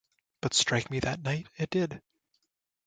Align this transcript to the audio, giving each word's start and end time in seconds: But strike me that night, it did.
But 0.41 0.55
strike 0.55 0.89
me 0.89 0.99
that 1.01 1.21
night, 1.21 1.45
it 1.59 1.69
did. 1.69 2.01